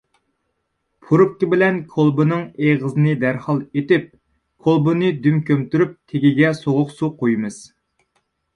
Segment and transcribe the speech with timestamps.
[1.09, 4.09] پۇرۇپكا بىلەن كولبىنىڭ ئېغىزىنى دەرھال ئېتىپ،
[4.69, 7.63] كولبىنى دۈم كۆمتۈرۈپ تېگىگە سوغۇق سۇ قۇيىمىز.